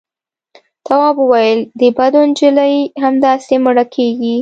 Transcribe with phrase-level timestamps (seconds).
[0.85, 4.35] تواب وويل: د بدو نجلۍ همداسې مړه کېږي.